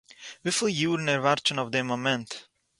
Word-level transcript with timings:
וויפיל 0.43 0.69
יארן 0.81 1.09
ער 1.11 1.21
ווארט 1.21 1.45
שוין 1.45 1.59
אויף 1.59 1.71
דעם 1.71 1.87
מאמענט 1.87 2.29